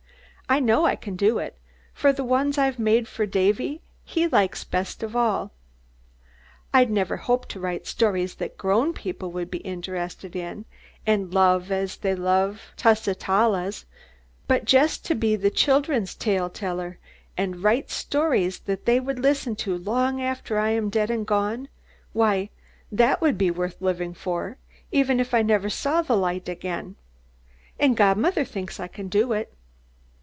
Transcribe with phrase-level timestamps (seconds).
[0.49, 1.57] I know I can do it,
[1.93, 5.53] for the ones I've made for Davy he likes best of all.
[6.73, 10.65] I'd never hope to write stories that grown people would be interested in,
[11.07, 13.85] and love as they love Tusitala's,
[14.45, 16.99] but just to be the children's 'tale teller,'
[17.37, 21.25] and to write stories that they would listen to long after I am dead and
[21.25, 21.69] gone
[22.11, 22.49] why
[22.91, 24.57] that would be worth living for,
[24.91, 26.97] even if I never saw the light again.
[27.79, 29.53] And godmother thinks I can do it."